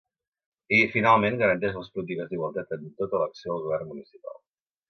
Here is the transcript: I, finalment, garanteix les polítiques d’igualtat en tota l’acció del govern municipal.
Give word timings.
I, 0.77 0.79
finalment, 0.95 1.37
garanteix 1.43 1.77
les 1.79 1.91
polítiques 1.97 2.31
d’igualtat 2.33 2.75
en 2.79 2.89
tota 3.03 3.23
l’acció 3.25 3.53
del 3.55 3.63
govern 3.69 3.93
municipal. 3.95 4.43